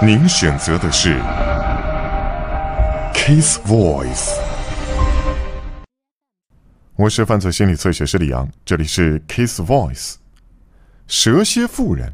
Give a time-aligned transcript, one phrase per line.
[0.00, 1.18] 您选择的是
[3.12, 4.32] Kiss Voice。
[6.94, 10.14] 我是犯罪心理测写师李阳，这里是 Kiss Voice。
[11.08, 12.12] 蛇蝎妇人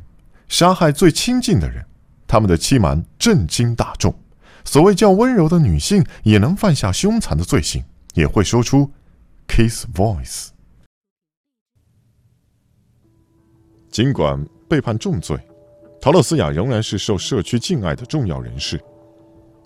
[0.48, 1.84] 杀害最亲近的人，
[2.26, 4.18] 他们的欺瞒震惊大众。
[4.64, 8.90] 所谓较温柔的女性也能犯下凶残的罪行，也会说出
[9.46, 10.48] Kiss Voice。
[13.90, 15.38] 尽管被判重罪。
[16.04, 18.78] 陶乐斯雅仍然是受社区敬爱的重要人士，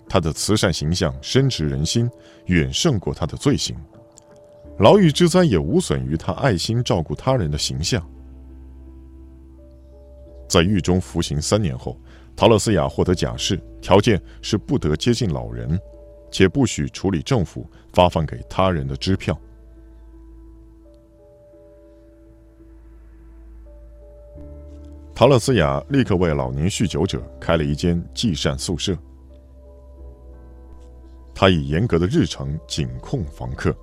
[0.07, 2.09] 她的慈善形象深植人心，
[2.45, 3.75] 远胜过她的罪行。
[4.77, 8.01] 牢狱之灾也无损于她爱心照顾他人的形象。
[10.47, 11.99] 在狱中服刑三年后，
[12.37, 15.77] 陶乐斯雅获得假释，条件是不得接近老人，
[16.31, 19.37] 且不许处理政府发放给他人的支票。
[25.19, 28.97] 陶乐斯雅立刻为老年酗酒者开了一间济善宿舍。
[31.35, 33.75] 他以严格的日程紧控房客：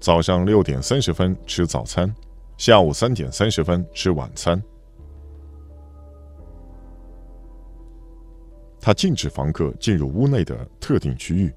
[0.00, 2.10] 早上六点三十分吃早餐，
[2.56, 4.58] 下午三点三十分吃晚餐。
[8.80, 11.52] 他禁止房客进入屋内的特定区域。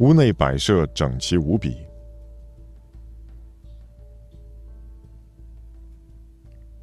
[0.00, 1.78] 屋内摆设整齐无比。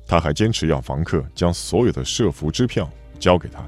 [0.07, 3.67] 他还坚持要房客将所有的社服支票交给他。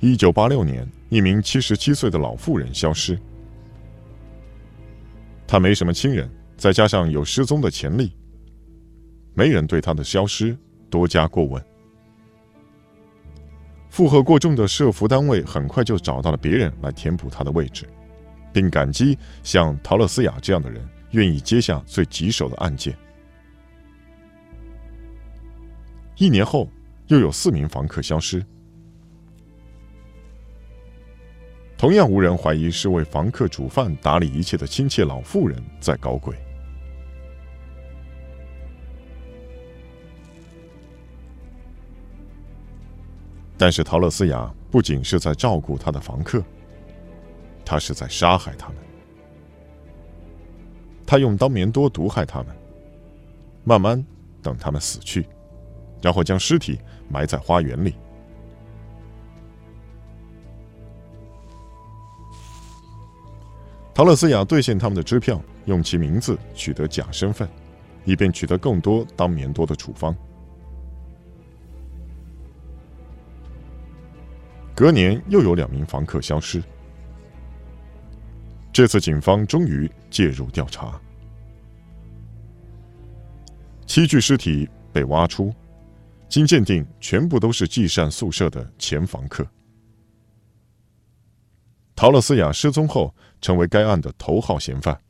[0.00, 3.18] 一九八六年，一名七十七岁的老妇人消失。
[5.46, 8.12] 她没什么亲人，再加上有失踪的潜力，
[9.32, 10.54] 没人对她的消失
[10.90, 11.64] 多加过问。
[13.94, 17.88] 负荷过重的社服单位很快就找到了别人来填补他的位置，
[18.52, 22.92] 并感激像陶乐斯雅这样的人愿意接下最棘手的案件。
[26.16, 26.68] 一年后，
[27.06, 28.44] 又有四名房客消失，
[31.78, 36.34] 同样无人怀疑是为房客煮饭、打理一切的亲切老妇人在搞鬼。
[43.56, 46.42] 但是陶乐斯雅不仅是在照顾他的房客，
[47.64, 48.76] 他是在杀害他们。
[51.06, 52.56] 他用当棉多毒害他们，
[53.62, 54.04] 慢慢
[54.42, 55.26] 等他们死去，
[56.02, 56.78] 然后将尸体
[57.08, 57.94] 埋在花园里。
[63.94, 67.48] 陶乐斯雅兑现他们的支票，用其名字取得假身份，
[68.04, 70.16] 以便取得更多当棉多的处方。
[74.74, 76.60] 隔年又有两名房客消失，
[78.72, 81.00] 这次警方终于介入调查，
[83.86, 85.54] 七具尸体被挖出，
[86.28, 89.46] 经鉴定全部都是济善宿舍的前房客。
[91.94, 95.00] 陶乐斯雅失踪后，成为该案的头号嫌犯，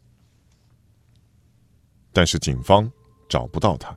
[2.12, 2.90] 但是警方
[3.30, 3.96] 找不到他。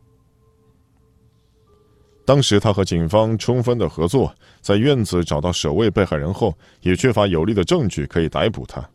[2.27, 8.85] 当时他和警方充分的合作，在院子找到首位被害人后，也缺乏有力的证据可以逮捕他。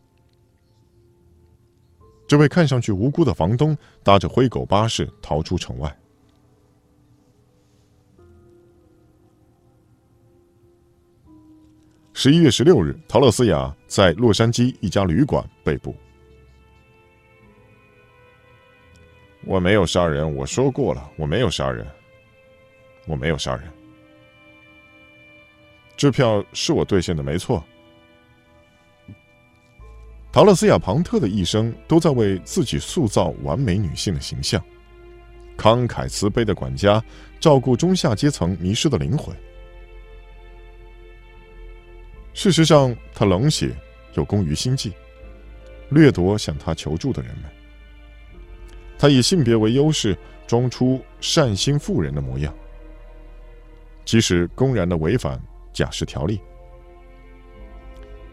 [2.27, 5.97] 这位看上去无辜的房东搭着灰狗巴士逃出城外。
[12.13, 15.95] 十一月十六日，陶乐斯雅在洛杉矶一家旅馆被捕。
[19.43, 21.83] 我没有杀人，我说过了，我没有杀人。
[23.05, 23.63] 我没有杀人，
[25.97, 27.63] 支票是我兑现的，没错。
[30.31, 34.63] 陶乐斯亚庞特的一生都在为自己塑造完美女性的形象，
[35.55, 37.03] 慷慨慈悲的管家，
[37.39, 39.35] 照顾中下阶层迷失的灵魂。
[42.33, 43.69] 事实上，他冷血
[44.15, 44.91] 又工于心计，
[45.89, 47.51] 掠夺向他求助的人们。
[48.97, 50.17] 他以性别为优势，
[50.47, 52.51] 装出善心妇人的模样。
[54.05, 55.41] 即使公然的违反
[55.71, 56.39] 假释条例，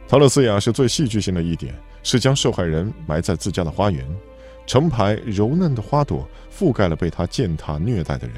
[0.08, 4.04] 陶乐斯雅是最戏剧性的一点，是将受害人埋在自家的花园，
[4.66, 8.36] 成排柔嫩的花朵覆盖了被他践踏虐待的人。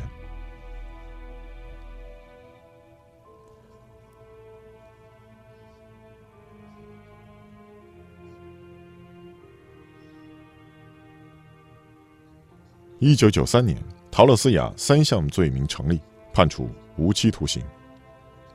[12.99, 13.77] 一九九三年，
[14.13, 15.99] 陶乐斯雅三项罪名成立，
[16.33, 16.71] 判处。
[16.97, 17.63] 无期徒刑，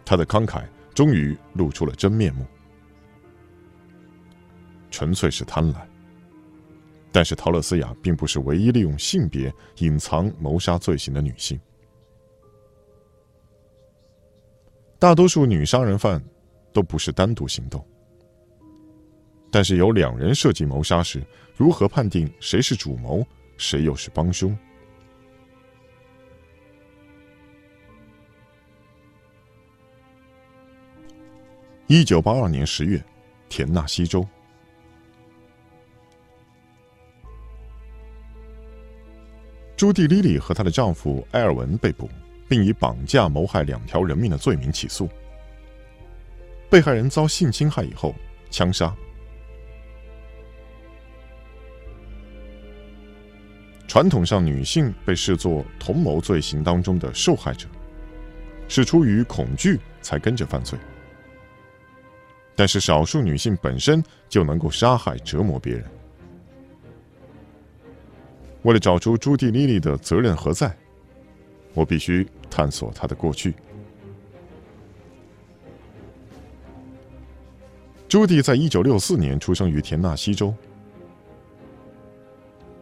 [0.05, 0.63] 他的慷慨
[0.93, 2.45] 终于露出了真面目，
[4.89, 5.77] 纯粹是贪婪。
[7.11, 11.59] 但是陶乐斯雅并不是唯一利用性别隐藏谋杀罪行的女性。
[14.99, 16.23] 大多数女杀人犯
[16.73, 17.83] 都不是单独行动，
[19.51, 21.25] 但是有两人设计谋杀时，
[21.55, 23.25] 如何判定谁是主谋，
[23.57, 24.55] 谁又是帮凶？
[31.89, 33.01] 一九八二年十月，
[33.47, 34.27] 田纳西州。
[39.77, 42.09] 朱蒂·莉莉和她的丈夫埃尔文被捕，
[42.49, 45.07] 并以绑架、谋害两条人命的罪名起诉。
[46.69, 48.13] 被害人遭性侵害以后
[48.49, 48.93] 枪杀。
[53.87, 57.65] 传统上，女性被视作同谋罪行当中的受害者，
[58.67, 60.77] 是出于恐惧才跟着犯罪。
[62.59, 65.85] 但是，少数女性本身就能够杀害、折磨别人。
[68.63, 70.75] 为了找出朱蒂·莉莉的责任何在，
[71.75, 73.53] 我必须探索她的过去。
[78.07, 80.51] 朱蒂在一九六四年出生于田纳西州，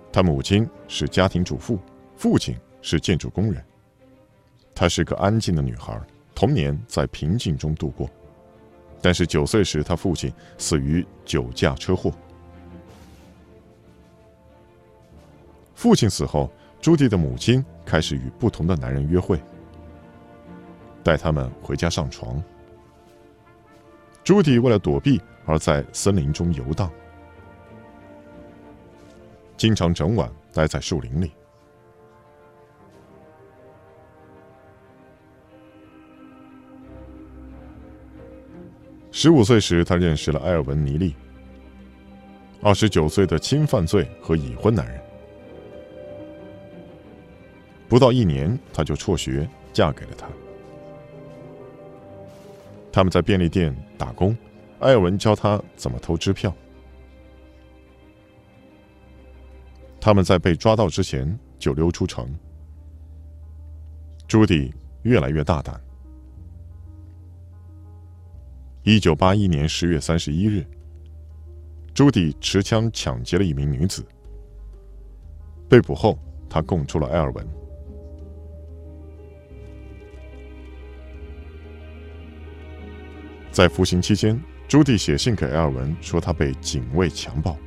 [0.09, 1.77] 她母亲是家庭主妇，
[2.15, 3.61] 父亲是建筑工人。
[4.73, 5.99] 她是个安静的女孩，
[6.33, 8.09] 童年在平静中度过，
[9.05, 12.11] 但是九岁时，他父亲死于酒驾车祸。
[15.75, 19.39] 父亲死后，朱迪的母亲开始与不同的男人约会，
[21.03, 22.43] 带他们回家上床。
[24.23, 26.91] 朱迪为了躲避而在森林中游荡，
[29.55, 31.31] 经常整晚待在树林里。
[39.25, 41.15] 十五岁时，他认识了埃尔文·尼利，
[42.61, 45.01] 二十九岁的轻犯罪和已婚男人。
[47.89, 50.27] 不到一年，他就辍学嫁给了他。
[52.91, 54.37] 他们在便利店打工，
[54.81, 56.55] 埃尔文教他怎么偷支票。
[59.99, 61.27] 他们在被抓到之前
[61.57, 62.31] 就溜出城。
[64.27, 65.81] 朱迪越来越大胆。
[68.87, 70.63] 一九八一年十月三十一日，
[71.91, 74.05] 朱迪持枪抢劫了一名女子。
[75.67, 77.47] 被捕后，他供出了埃尔文。
[83.51, 87.57] 在服刑期间，朱迪写信给埃尔文说他被警卫强暴。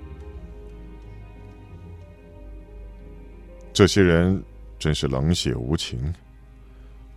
[3.72, 4.40] 这些人
[4.78, 6.14] 真是冷血无情，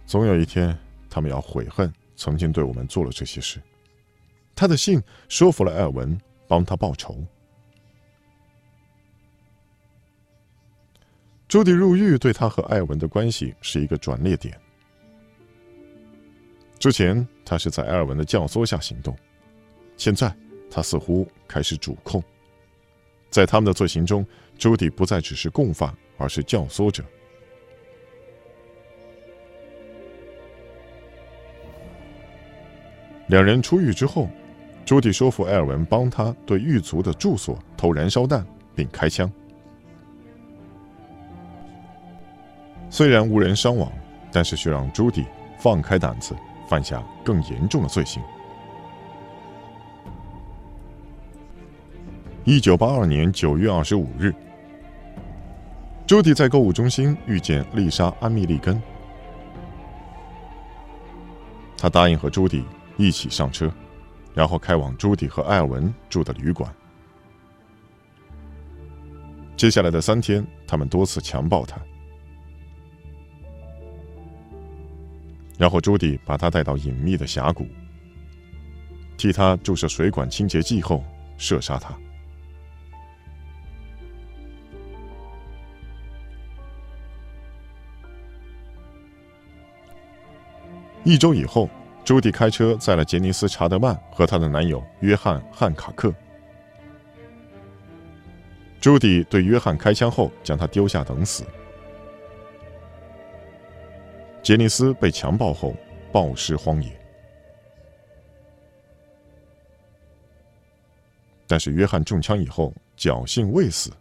[0.07, 0.75] 总有一天
[1.07, 3.61] 他们要悔恨曾经对我们做了这些事。
[4.55, 7.17] 他的信说服了艾尔文帮他报仇。
[11.47, 14.57] 朱迪入狱对他和艾文的关系是一个转捩点。
[16.79, 19.15] 之前他是在艾尔文的教唆下行动，
[19.97, 20.33] 现在
[20.69, 22.23] 他似乎开始主控。
[23.29, 24.25] 在他们的罪行中，
[24.57, 27.03] 朱迪不再只是共犯，而是教唆者。
[33.27, 34.29] 两人出狱之后，
[34.91, 38.45] 朱迪说服埃尔文帮他对狱卒的住所投燃烧弹
[38.75, 39.31] 并开枪。
[42.89, 43.89] 虽然无人伤亡，
[44.33, 45.25] 但是却让朱迪
[45.57, 46.35] 放开胆子。
[46.67, 48.21] 犯下更严重的罪行。
[52.43, 54.35] 一九八二年九月二十五日，
[56.05, 58.81] 朱迪在购物中心遇见丽莎·安米利根，
[61.77, 62.65] 他答应和朱迪
[62.97, 63.71] 一起上车，
[64.33, 66.73] 然后开往朱迪和艾文住的旅馆。
[69.57, 71.79] 接下来的三天，他们多次强暴他。
[75.57, 77.67] 然后朱迪把他带到隐秘的峡谷，
[79.17, 81.03] 替他注射水管清洁剂后
[81.37, 81.95] 射杀他。
[91.03, 91.69] 一周以后，
[92.03, 96.13] 朱迪开车载了杰尼斯·查德曼和她的男友约翰·汉卡克。
[98.81, 101.45] 朱迪对约翰开枪后，将他丢下等死。
[104.41, 105.75] 杰尼斯被强暴后
[106.11, 106.91] 暴尸荒野，
[111.45, 113.91] 但是约翰中枪以后侥幸未死。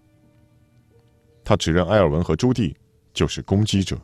[1.45, 2.75] 他指认埃尔文和朱蒂
[3.13, 3.99] 就是攻击者。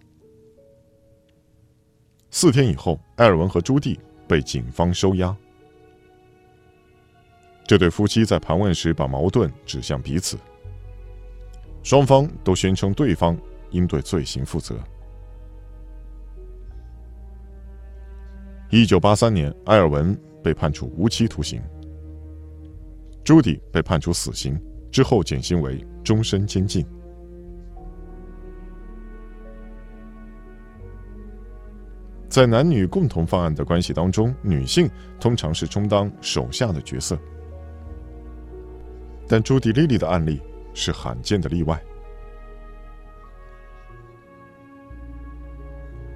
[2.39, 5.35] 四天以后，埃尔文和朱蒂被警方收押。
[7.67, 10.37] 这对夫妻在盘问时把矛盾指向彼此。
[11.83, 13.35] 双方都宣称对方
[13.71, 14.79] 应对罪行负责。
[18.69, 20.15] 一九八三年，埃尔文
[20.45, 21.63] 被判处无期徒刑，
[23.25, 24.61] 朱迪被判处死刑，
[24.93, 26.87] 之后减刑为终身监禁。
[32.37, 37.19] 在男女共同犯案的关系当中，女性通常是充当手下的角色，
[39.27, 40.43] 但朱迪莉莉的案例
[40.75, 41.83] 是罕见的例外。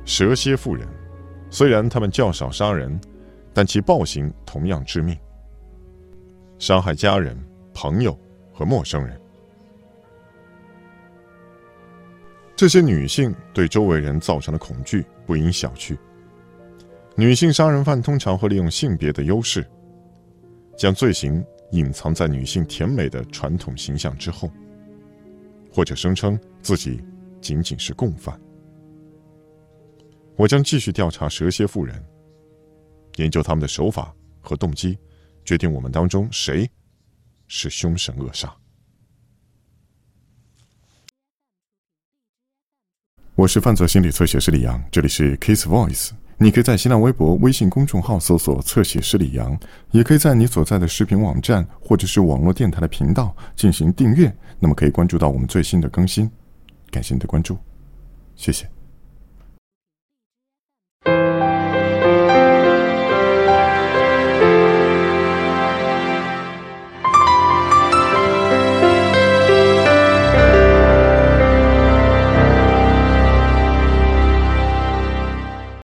[0.05, 0.87] 蛇蝎妇人，
[1.49, 3.01] 虽然他们较少杀人，
[3.55, 5.17] 但其暴行同样致命，
[6.59, 7.35] 伤害家人、
[7.73, 8.15] 朋友
[8.53, 9.19] 和陌生人。
[12.55, 15.97] 这些女性对周围人造成的恐惧不应小觑。
[17.17, 19.69] 女性杀人犯通常会利用性别的优势，
[20.77, 24.51] 将罪行隐藏在女性甜美的传统形象之后，
[25.71, 27.03] 或者声称自己
[27.41, 28.41] 仅仅是共犯。
[30.37, 32.03] 我将继续调查蛇蝎妇人，
[33.17, 34.97] 研究他们的手法和动机，
[35.45, 36.71] 决定我们当中谁
[37.49, 38.51] 是凶神恶煞。
[43.35, 46.13] 我是犯罪心理测写师李阳，这里是 Case Voice。
[46.43, 49.55] 你可以在新浪微博、微信公众号搜索“侧写师李阳”，
[49.93, 56.31] 也可以在你所在的视频网站或者是网络电台的频道进行订阅，那么可以关注到我们最新的更新。
[56.91, 57.59] 感谢你的关注，
[58.37, 58.80] 谢谢。